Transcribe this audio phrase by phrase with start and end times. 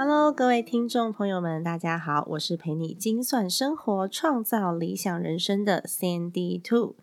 [0.00, 6.94] Hello，各位听众朋友们，大家好，我是陪你精算生活、创造理想人生的 Sandy Two。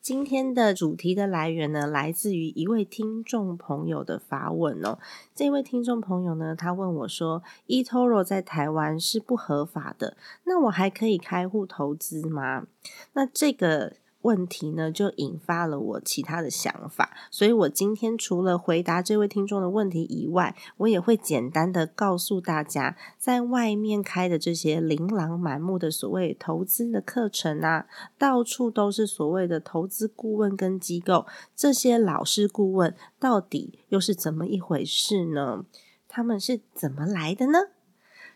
[0.00, 5.00] 今天的主题的来源呢，来自于一位听众朋友的发问哦。
[5.34, 12.68] 这位听众朋友呢，他问我说：“eToro 在台湾是不合法的，那我还可以开户投资吗？”
[13.14, 13.94] 那这个。
[14.24, 27.86] 问题呢，就引发了我其他的想法，所以我今天除了回答这位听众的问题以外，我也会简单的告诉大家，在外面开的这些琳琅满目的所谓投资的课程啊，
[28.18, 35.66] 到处都是所谓的投资顾问跟机构，这些老师顾问到底又是怎么一回事呢？
[36.08, 37.58] 他们是怎么来的呢？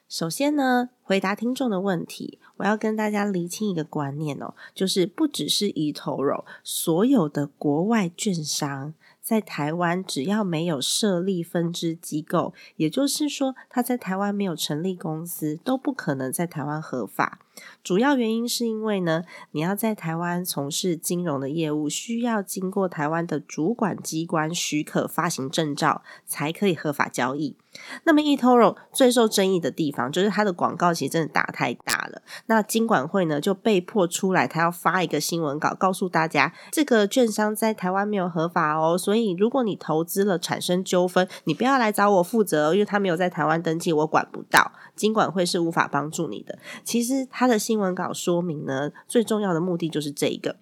[0.09, 8.93] 首先呢，回答听众的问题，我要跟大家厘清一个观念哦，就是不只是 eToro，所有的国外券商
[9.23, 17.39] 在台湾只要没有设立分支机构，也就是说他在台湾没有成立公司，都不可能在台湾合法。
[17.83, 27.57] 主要原因是因为呢，你要在台湾从事金融的业务，需要经过台湾的主管机关许可发行证照，才可以合法交易。
[28.05, 32.23] 那么，eToro 最受争议的地方就是它的广告其实真的打太大了。
[32.47, 38.99] 那金管会呢就被迫出来，他要发一个新闻稿，告诉大家这个券商在台湾没有合法哦。
[38.99, 44.73] 所以，如果你投资了产生纠纷，你不要来找我负责，因为他没有在台湾登记，我管不到。
[44.97, 46.59] 金管会是无法帮助你的。
[46.83, 50.57] 其实他的新闻稿说明呢，最重要的目的就是这个。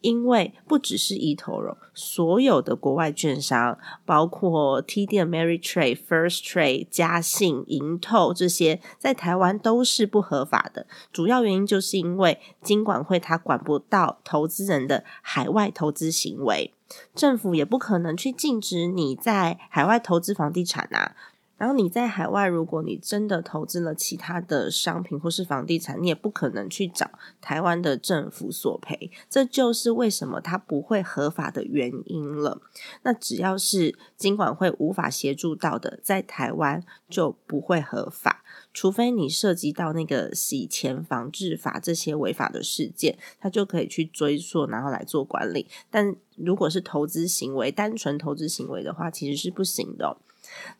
[0.00, 10.86] 因为不只是 eToro，所有的国外券商，包括 TD Ameritrade、First Trade、嘉信、银透这些，在台湾都是不合法的。
[11.12, 16.72] 主要原因就是因为金管会它管不到投资人的海外投资行为，
[17.14, 21.14] 政府也不可能去禁止你在海外投资房地产啊。
[21.60, 32.62] 然后你在海外，如果你真的投资了其他的商品或是房地产，你也不可能去找台湾的政府索赔，这就是为什么它不会合法的原因了。
[33.02, 38.42] 那只要是金管会无法协助到的，在台湾就不会合法，
[38.72, 45.66] 除非你涉及到那个洗钱防治法这些违法的事件，它就可以去追溯，然后来做管理。
[45.90, 50.16] 但如果是投资行为，单纯投资行为的话，其实是不行的。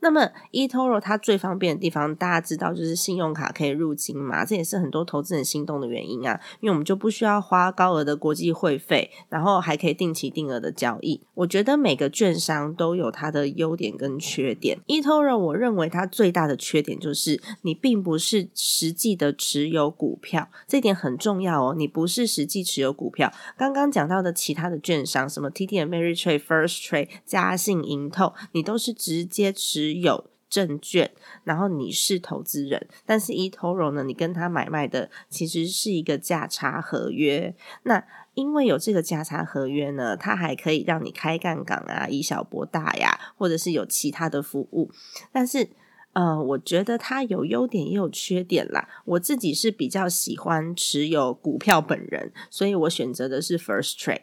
[0.00, 6.40] 那么，eToro 它最方便的地方，大家知道就是信用卡可以入金嘛，这也是很多投资人心动的原因啊。
[6.60, 11.20] 因为我们就不需要花高额的国际会费，然后还可以定期定额的交易。
[11.34, 14.78] 我觉得每个券商都有它的优点跟缺点。
[14.86, 21.74] eToro 我认为它最大的缺点就是你并不是实际的持有股票，这点很重要哦。
[21.76, 23.32] 你不是实际持有股票。
[23.56, 29.50] 刚刚讲到的其他的券商，什么 TD Ameritrade、First Trade、嘉信、银透，你都是直接。
[29.78, 31.10] 有证券，
[31.44, 37.54] 然后你是投资人，但是 eToro 呢，你跟他买卖的其实是一个价差合约。
[37.84, 38.04] 那
[38.34, 44.90] 因为有这个价差合约呢，它还可以让你开杠杆啊，以小博大呀，或者是有其他的服务。
[45.32, 45.68] 但是，
[46.12, 48.88] 呃，我觉得它有优点也有缺点啦。
[49.04, 54.22] 我自己是比较喜欢持有股票本人，所以我选择的是 First Trade。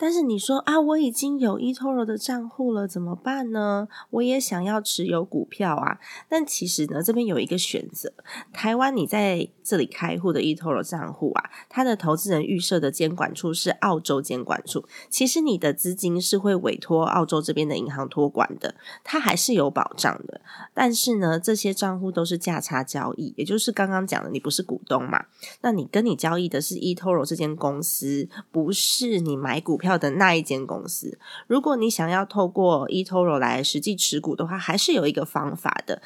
[0.00, 3.86] 但是你说啊，我已经有 eToro 的账户了，怎么办呢？
[4.08, 5.98] 我也想要持有股票啊。
[6.26, 8.10] 但其实呢，这边有一个选择，
[8.50, 14.86] 台湾你在这里开户的 eToro 账户啊，它的投资人预设的监管处是澳洲监管处。
[15.10, 18.74] 其实你的资金是会委托澳洲这边的银行托管的，
[19.04, 20.40] 它还是有保障的。
[20.72, 25.26] 但是呢，这些账户都是价差交易，也就是刚刚讲的，你不是股东嘛？
[25.60, 29.89] 那你跟你交易的是 eToro 这间公司，不是你买股票。
[29.98, 36.02] 的那一间公司，如果你想要透过 eToro 来实际持股的话，还是有一个方法的。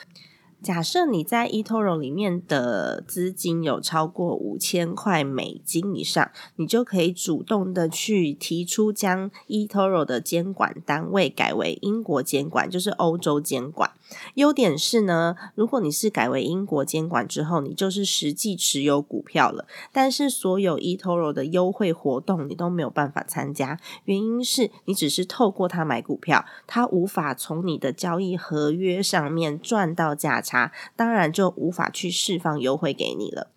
[0.65, 13.91] 假设你在 eToro 里面的资金有超过五千块美金以上，你就可以主动的去提出将 eToro 的监管单位改为英国监管，就是欧洲监管。
[14.37, 30.54] 优点是呢，如果你是改为英国监管之后，你就是实际持有股票了，但是所有 eToro 的优惠活动你都没有办法参加，原因是你只是透过它买股票，它无法从你的交易合约上面赚到价差。
[30.97, 33.51] 当然就无法去释放优惠给你了。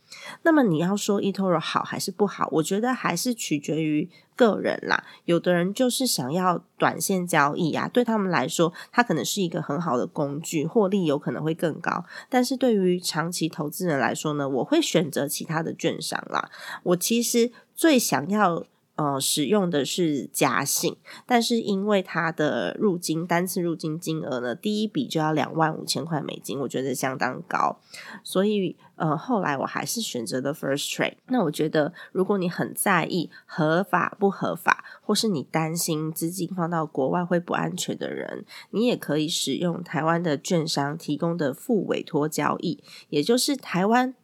[0.43, 2.47] 那么你要说 eToro 好还是不好？
[2.53, 5.03] 我觉得还是取决于个人啦。
[5.25, 12.05] 有的人就是想要短线交易啊，对他们来说，它可能是一个很好的工具，获利有可能会更高。
[12.29, 16.49] 但是对于长期投资人来说呢，我会选择其他的券商啦。
[16.83, 18.65] 我其实最想要。
[18.97, 20.97] 呃，使用的是嘉信，
[21.27, 27.79] 但是因为它的入金单次入金金额呢，第一笔就要两万五千块美金，我觉得相当高，
[28.23, 31.17] 所以呃，后来我还是选择了 First Trade。
[31.27, 44.15] 那我觉得，如果你很在意合法不合法，或是你担心资金放到国外会不安全的人，你也可以使用台湾的券商提供的副委托交易，也就是台湾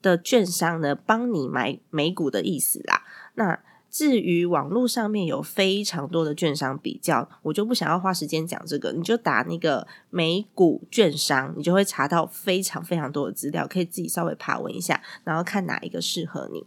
[0.00, 3.02] 的券商呢帮你买美股的意思啦。
[3.34, 3.60] 那
[3.94, 16.66] 至于网络上面有非常多的券商比较，我就不想要花时间讲这个，你就打那个美股券商，你就会查到非常非常多的资料，可以自己稍微爬文一下，然后看哪一个适合你。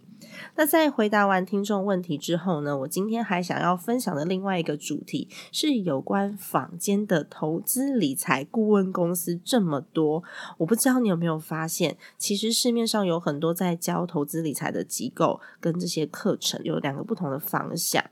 [0.55, 10.23] 那在回答完听众问题之后呢，我今天还想要分享的另外一个主题是有关坊间的投资理财顾问公司这么多，
[10.57, 18.03] 我不知道你有没有发现，其实市面上有很多在教投资理财的机构跟这些课程有两个不同的方向。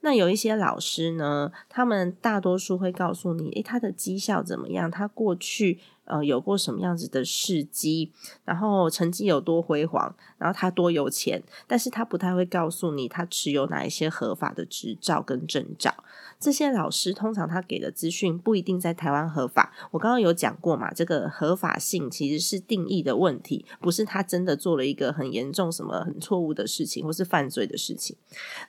[0.00, 4.90] 那有一些老师呢，他们大多数会告诉你，诶，他的绩效怎么样？
[4.90, 5.78] 他过去。
[6.12, 8.12] 呃，有过什么样子的事迹，
[8.44, 15.94] 然后成绩有多辉煌，然后他多有钱，但是他不太会告诉你他持有哪一些合法的执照跟证照。
[16.38, 19.72] 这些老师通常他给的资讯不一定在台湾合法。
[19.92, 28.16] 我刚刚有讲过嘛，这个合法性其实是定义的问题，不是他真的做了一个很严重、什么很错误的事情，或是犯罪的事情。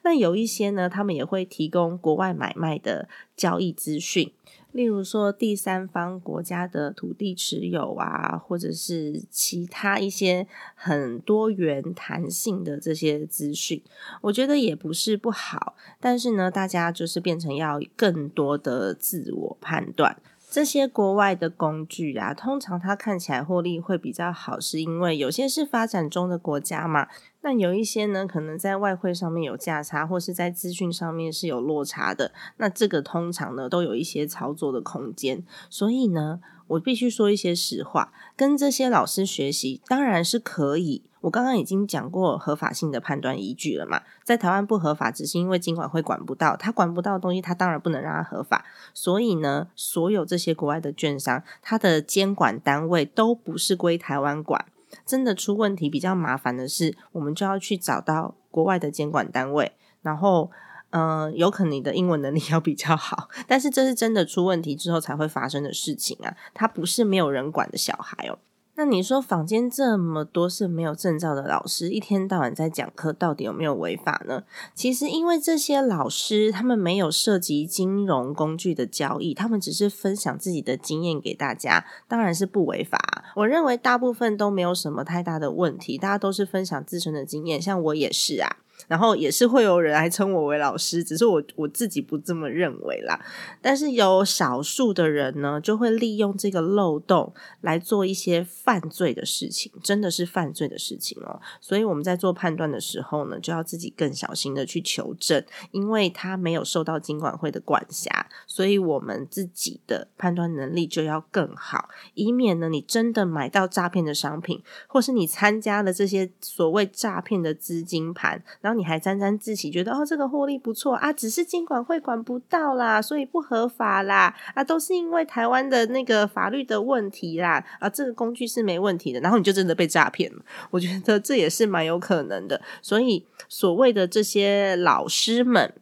[0.04, 4.32] 那有一些呢，他们也会提供国外买卖的交易资讯。
[4.74, 13.82] 例如说，第三方国家的土地持有啊，或者是其他一些很多元弹性的这些资讯，
[14.22, 15.76] 我觉得也不是不好。
[16.00, 20.18] 但是呢，大家就是变成要更多的自我判断。
[20.54, 27.08] 这些国外的工具啊，通常它看起来获利会比较好，是因为有些是发展中的国家嘛。
[27.42, 32.32] 那有一些呢，可能在外汇上面有价差，或是在资讯上面是有落差的。
[32.58, 35.44] 那这个通常呢，都有一些操作的空间。
[35.72, 41.02] 所以呢，我必须说一些实话，跟这些老师学习当然是可以。
[41.24, 48.66] 我刚刚已经讲过合法性的判断依据了嘛，在台湾不合法，只是因为监管会管不到，他管不到的东西，他当然不能让它合法。
[48.94, 54.66] 所以呢，所有这些国外的券商，它的监管单位都不是归台湾管。
[55.06, 59.72] 真的出问题比较麻烦的是，我们就要去找到国外的监管单位，
[60.02, 60.52] 然后，
[60.90, 68.38] 嗯，有可能你的英文能力要比较好，但是这是真的出问题之后才会发生的事情啊，它不是没有人管的小孩哦。
[68.84, 74.44] 那你说坊间这么多是没有证照的老师，一天到晚在讲课，到底有没有违法呢？
[74.76, 83.00] 其实，因为这些老师他们没有涉及金融工具的交易，他们只是分享自己的经验给大家，当然是不违法。
[83.38, 88.58] 我认为大部分都没有什么太大的问题，大家都是分享自身的经验，像我也是啊。
[88.88, 93.20] 然后也是会有人来称我为老师，只是我我自己不这么认为啦。
[93.62, 101.40] 但是有少数的人呢，就会利用这个漏洞来做一些犯罪的事情，真的是犯罪的事情哦。
[101.62, 130.42] 所以我们在做判断的时候呢，就要自己更小心的去求证，因为他没有受到金管会的管辖，所以我们自己的判断能力就要更好，以免呢你真的买到诈骗的商品，或是你参加了这些所谓诈骗的资金盘，然你还沾沾自喜，觉得哦这个获利不错啊，只是监管会管不到啦，所以不合法啦啊，都是因为台湾的那个法律的问题啦啊，这个工具是没问题的，然后你就真的被诈骗了。
[130.72, 135.74] 我觉得这也是蛮有可能的，所以所谓的这些老师们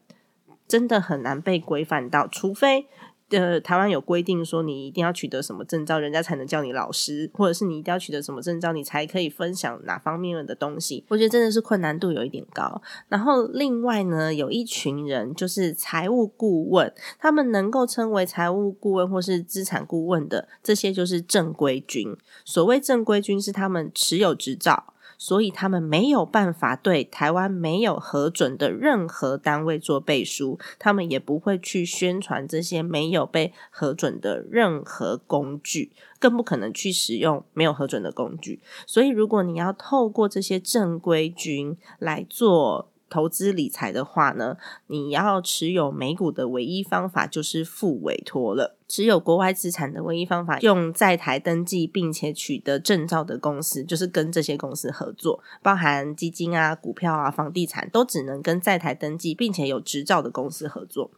[0.67, 2.87] 真的很难被规范到，除非
[3.31, 11.05] 呃，台湾有规定说你一定要取得什么证照，人家才能叫你老师，或者是你一定要取得什么证照，你才可以分享哪方面的东西。
[11.07, 12.81] 我觉得真的是困难度有一点高。
[13.07, 22.15] 然后另外呢，有一群人就是财务顾问，他们能够称为财务顾问或是资产顾问的，这些就是正规军。
[22.43, 24.90] 所谓正规军，是他们持有执照。
[25.21, 38.59] 所以他们没有办法对台湾没有核准的任何单位做背书，他们也不会去宣传这些没有被核准的任何工具，更不可能去使用没有核准的工具。
[38.87, 42.90] 所以，如果你要透过这些正规军来做。
[43.11, 48.77] 投资理财的话呢，你要持有美股的唯一方法就是付委托了。
[48.87, 61.11] 持有国外资产的唯一方法，用在台登记并且取得证照的公司，就是跟这些公司合作，包含基金啊、股票啊、房地产，都只能跟在台登记并且有执照的公司合作。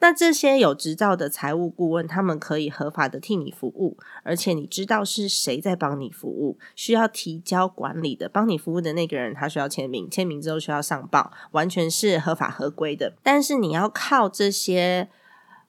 [0.00, 13.14] 那这些有执照的财务顾问，他们可以合法的替你服务，而且你知道是谁在帮你服务，需要提交管理的，帮你服务的那个人他需要签名，签名之后需要上报，完全是合法合规的。
[13.22, 15.08] 但是你要靠这些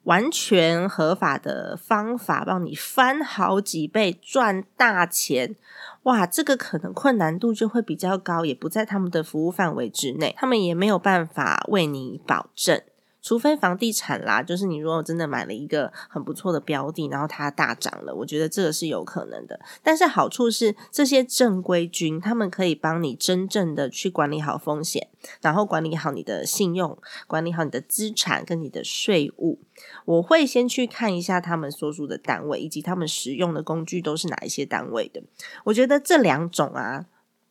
[0.03, 5.55] 完全合法的方法帮你翻好几倍赚大钱，
[6.03, 12.81] 哇，这个可能困难度就会比较高，也不在他们的服务范围之内，他们也没有办法为你保证。
[13.21, 19.59] 除非房地产啦，就是你如果真的买了一个很不错的标的，然后它大涨了，我觉得这个是有可能的。
[19.83, 25.09] 但是好处是，这些正规军他们可以帮你真正的去管理好风险，
[25.41, 26.97] 然后管理好你的信用，
[27.27, 29.59] 管理好你的资产跟你的税务。
[30.05, 35.21] 我会先去看一下他们所属的单位，以及他们使用的工具都是哪一些单位的。
[35.65, 37.05] 我觉得这两种啊。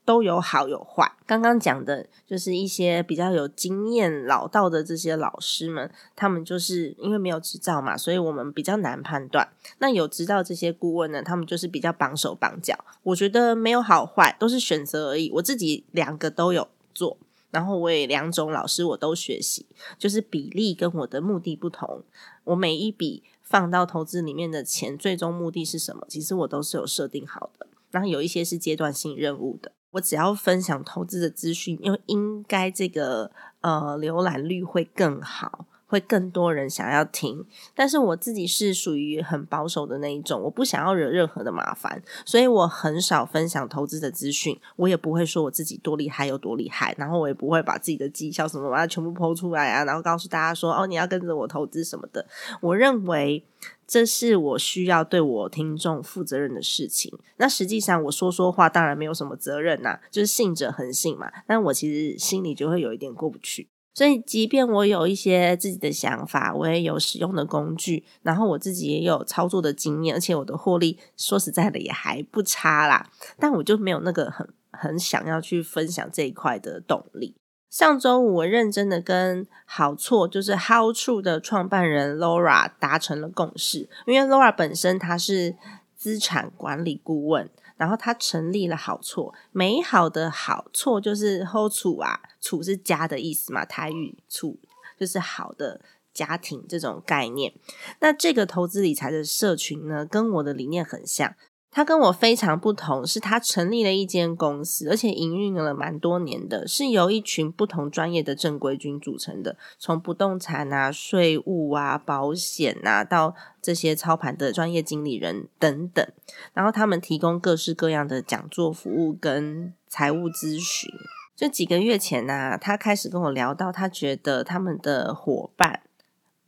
[0.09, 1.13] 都有好有坏。
[1.27, 9.47] 刚刚讲的就是一些比较有经验、老道的这些老师们，他们就是因为没有执照嘛，所以我们比较难判断。
[9.81, 12.75] 那有执照这些顾问呢，他们就是比较绑手绑脚。
[13.03, 15.31] 我觉得没有好坏，都是选择而已。
[15.35, 17.19] 我自己两个都有做，
[17.51, 19.67] 然后我也两种老师我都学习，
[19.99, 22.03] 就是比例跟我的目的不同。
[22.45, 26.07] 我每一笔放到投资里面的钱，最终目的是什么？
[26.09, 27.67] 其实我都是有设定好的。
[27.91, 29.73] 然后有一些是阶段性任务的。
[29.99, 37.45] 我只要分享投资的资讯，因为应该这个呃浏览率会更好，会更多人想要听。
[37.75, 44.57] 但是我自己是属于很保守的那一种，我不想要惹任何的麻烦，所以我很少分享投资的资讯。
[44.77, 52.25] 我也不会说我自己多厉害有多厉害，然后我也不会把自己的绩效什么把它全部抛出来啊，然后告诉大家说哦你要跟着我投资什么的。
[52.61, 53.45] 我认为。
[53.89, 57.11] 这是我需要对我听众负责任的事情。
[57.39, 61.33] 那实际上我说说话，当然没有什么责任呐，就是信者恒信嘛。
[61.47, 63.71] 但我其实心里就会有一点过不去。
[63.99, 73.11] 所以，即便我有一些自己的想法，我也有使用的工具，然后我自己也有操作的经验，而且我的获利说实在的也还不差啦。
[73.41, 77.35] 但我就没有那个很很想要去分享这一块的动力。
[77.69, 83.89] 上周五，我认真的跟好错就是 How True 的创办人 Laura 达成了共识。
[84.07, 85.57] 因为 Laura 本身他是
[85.97, 94.59] 资产管理顾问，然后它成立了好错，美好的好错就是 Hold 处啊，处是家的意思嘛，台语处
[94.99, 95.81] 就是好的
[96.13, 97.55] 家庭这种概念。
[98.01, 101.35] 那这个投资理财的社群呢，跟我的理念很像。
[101.79, 113.33] 他跟我非常不同，是他成立了一间公司，而且营运了蛮多年的，是由一群不同专业的正规军组成的，从不动产啊、税务啊、保险啊，到
[113.63, 116.05] 这些操盘的专业经理人等等，
[116.53, 120.91] 然后他们提供各式各样的讲座服务跟财务咨询。
[121.37, 125.83] 就几个月前呢，他开始跟我聊到，他觉得他们的伙伴。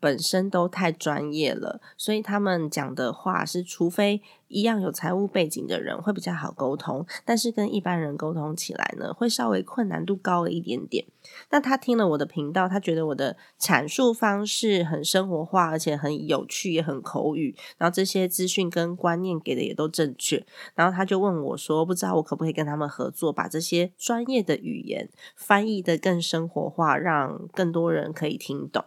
[0.03, 11.07] 本身都太专业了，所以他们讲的话是，除非一样有财务背景的人会比较好沟通，但是跟一般人沟通起来呢，会稍微困难度高了一点点。
[11.51, 20.45] 那他听了我的频道，他觉得我的阐述方式很生活化，而且很有趣，也很口语，然后这些资讯跟观念给的也都正确。
[20.75, 28.85] 然后他就问我说：“不知道我可不可以跟他们合作，把这些专业的语言翻译的更生活化，让更多人可以听懂。”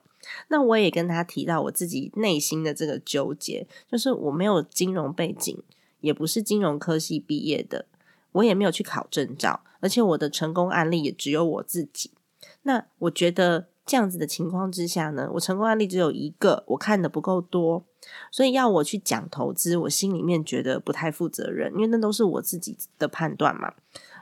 [0.48, 5.62] 那我也跟他提到我自己内心的这个纠结，就是我没有金融背景，
[6.02, 7.86] 也不是金融科系毕业的，
[8.34, 12.12] 我也没有去考证照，而且我的成功案例也只有我自己。
[12.64, 17.84] 那我觉得这样子的情况之下呢，我成功案例只有一个，我看的不够多，
[18.32, 23.74] 所以要我去讲投资，我心里面觉得不太负责任，因为那都是我自己的判断嘛。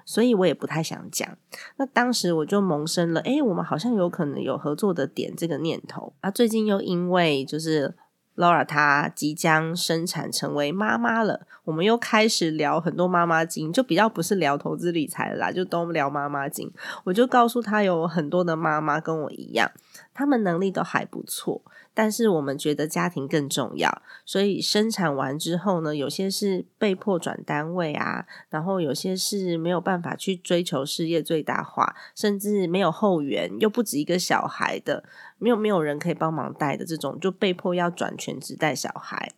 [0.06, 1.38] 所以我也不太想讲。
[1.78, 6.14] 那当时我就萌生了，哎，我们好像有可能有合作的点这个念头。
[6.22, 7.96] 啊，最近又因为就是
[8.36, 16.72] Laura 她即将生产成为妈妈了，我们又开始聊很多妈妈经，就比较不是聊投资理财啦，就都聊妈妈经。
[17.04, 19.70] 我就告诉她，有很多的妈妈跟我一样，
[20.14, 21.62] 他们能力都还不错。
[21.94, 35.04] 但是我们觉得家庭更重要，所以生产完之后呢，有些是被迫转单位啊，然后有些是没有办法去追求事业最大化，甚至没有后援，又不止一个小孩的，
[35.38, 39.34] 没有没有人可以帮忙带的这种，就被迫要转全职带小孩。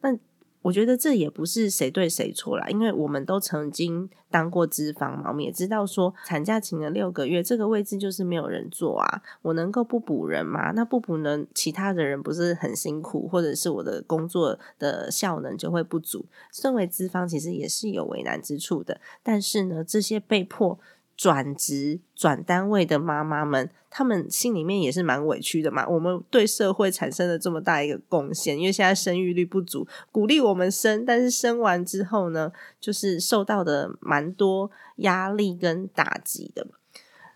[0.00, 0.18] 那
[0.62, 10.70] 我觉得这也不是谁对谁错啦，因为我们都曾经当过资方嘛，我们也知道说产假请了六个月，这个位置就是没有人做啊，我能够不补人吗？
[10.70, 16.24] 那不补呢，其他的人不是很辛苦，或者是我的工作的效能就会不足。
[16.52, 20.78] 身为资方，其实也是有为难之处的，但是呢，这些被迫。
[21.16, 25.86] 转职转单位的妈妈们，她们心里面也是蛮委屈的嘛。
[25.86, 36.66] 我们对社会产生了这么大一个贡献，因为现在生育率不足，鼓励我们生，但是生完之后呢，就是受到的蛮多压力跟打击的。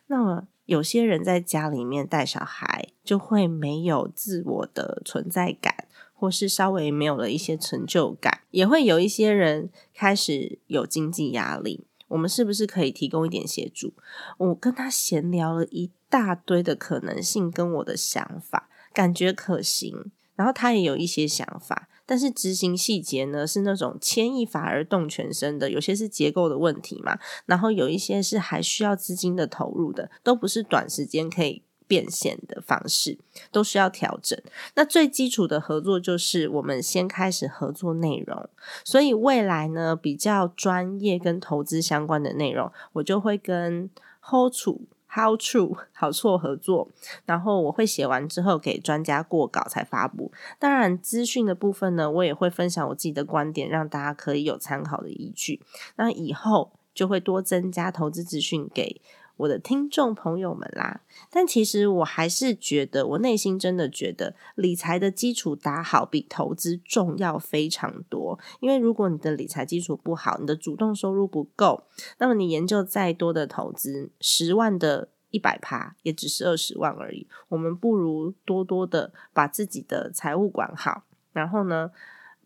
[0.09, 11.85] 那么有些人在家里面带小孩，就会没有自我的存在感，或是稍微没有了一些成就感，也会有一些人开始有经济压力。
[12.09, 13.95] 我们是不是可以提供一点协助？
[14.39, 20.11] 我跟他闲聊了一大堆的可能性跟我的想法，感觉可行。
[20.35, 27.19] 然后他也有一些想法，但是执行细节呢是那种牵一发而动全身的，有些是结构的问题嘛。
[27.47, 31.63] 然后有一些是还需要资金的投入的，都不是短时间可以。
[31.87, 33.19] 变现的方式
[33.51, 34.41] 都需要调整。
[34.75, 38.49] 那最基础的合作就是我们先开始合作内容。
[38.85, 43.89] 所以未来呢，比较专业跟投资相关的内容，我就会跟
[44.21, 46.89] How true How to 好错合作。
[47.25, 50.33] 然后我会写完之后给专家过稿才发布。
[50.59, 55.63] 当然，资讯的部分呢，我也会分享我自己的观点，让大家可以有参考的依据。
[55.97, 59.01] 那以后就会多增加投资资讯给。
[59.37, 68.39] 我的听众朋友们啦，但其实我还是觉得，我内心真的觉得理财的基础打好比投资重要非常多。
[68.61, 71.85] 因为如果你的理财基础不好，你的主动收入不够，
[72.19, 77.29] 那么你研究再多的投资，十万的一百趴也只是二十万而已。
[77.49, 81.91] 我们不如多多的把自己的财务管好，然后呢？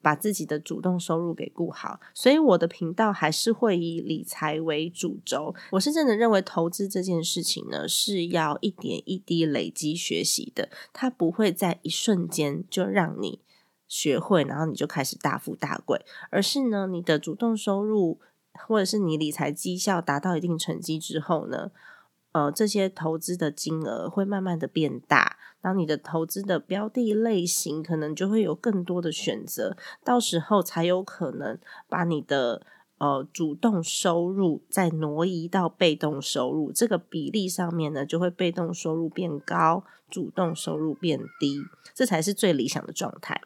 [0.02, 5.54] 把自己的主动收入给顾好，所以我的频道还是会以理财为主轴。
[5.72, 13.40] 我是真的认为投资这件事情呢，是要一点一滴累积学习的，它不会在一瞬间就让你
[13.86, 18.18] 学会，然后你就开始大富大贵，而是呢，你的主动收入
[18.52, 21.70] 或者是你理财绩效达到一定成绩之后呢。
[22.32, 32.64] 呃，这些投资的金额会慢慢的变大，然后你的投资的标的类型可能就会有更多的选择，到时候才有可能把你的
[32.98, 41.62] 呃主动收入再挪移到被动收入，这个比例上面呢，就会被动收入变高，主动收入变低，
[41.94, 43.40] 这才是最理想的状态。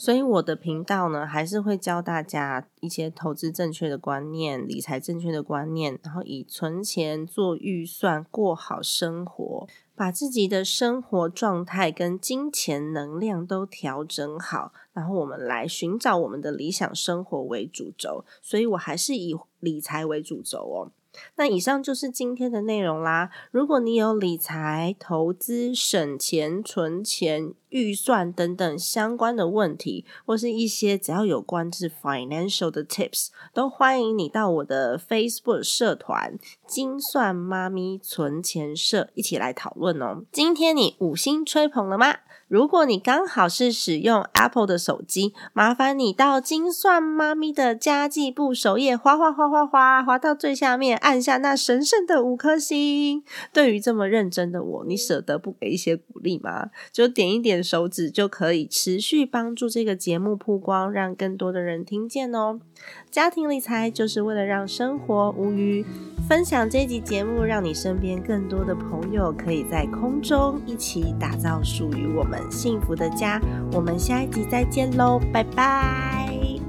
[0.00, 18.24] 所以我的频道呢，还是会教大家一些投资正确的观念、理财正确的观念，然后以存钱做预算，过好生活，把自己的生活状态跟金钱能量都调整好，然后我们来寻找我们的理想生活为主轴。
[18.40, 20.92] 所以我还是以理财为主轴哦。
[21.36, 23.30] 那以上就是今天的内容啦。
[23.50, 40.24] 如果你有理财、投资、省钱、存钱、预算等等相关的问题，或是一些只要有关是 financial 的 tips，都欢迎你到我的 Facebook 社团“精算妈咪存钱社”一起来讨论哦。
[40.30, 42.14] 今天你五星吹捧了吗？
[42.48, 53.22] 如果你刚好是使用 Apple 的手机，麻烦你到精算妈咪的家计部首页，滑滑滑滑滑，滑到最下面，按下那神圣的五颗星。
[53.52, 56.70] 对于这么认真的我，你舍得不给一些鼓励吗？
[56.90, 62.60] 就点一点手指，就可以持续帮助这个节目曝光，让更多的人听见哦。
[63.10, 65.84] 家庭理财就是为了让生活无虞。
[66.28, 73.40] 分享这集节目，让你身边更多的朋友可以在空中一起打造属于我们们幸福的家。
[73.72, 76.67] 我们下一集再见喽，拜拜。